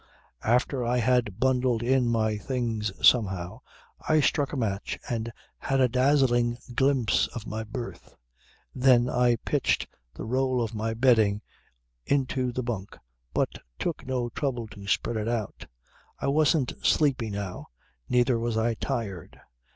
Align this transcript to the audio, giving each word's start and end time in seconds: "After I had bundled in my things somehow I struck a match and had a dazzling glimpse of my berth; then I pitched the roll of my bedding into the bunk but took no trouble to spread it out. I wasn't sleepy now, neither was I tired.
"After 0.43 0.83
I 0.83 0.97
had 0.97 1.39
bundled 1.39 1.83
in 1.83 2.07
my 2.09 2.35
things 2.35 2.91
somehow 3.07 3.61
I 4.09 4.19
struck 4.19 4.51
a 4.51 4.57
match 4.57 4.97
and 5.07 5.31
had 5.59 5.79
a 5.79 5.87
dazzling 5.87 6.57
glimpse 6.73 7.27
of 7.35 7.45
my 7.45 7.63
berth; 7.63 8.15
then 8.73 9.07
I 9.07 9.35
pitched 9.45 9.85
the 10.15 10.25
roll 10.25 10.59
of 10.63 10.73
my 10.73 10.95
bedding 10.95 11.43
into 12.03 12.51
the 12.51 12.63
bunk 12.63 12.97
but 13.31 13.51
took 13.77 14.03
no 14.07 14.29
trouble 14.29 14.65
to 14.69 14.87
spread 14.87 15.17
it 15.17 15.27
out. 15.27 15.67
I 16.19 16.29
wasn't 16.29 16.73
sleepy 16.83 17.29
now, 17.29 17.67
neither 18.09 18.39
was 18.39 18.57
I 18.57 18.73
tired. 18.73 19.39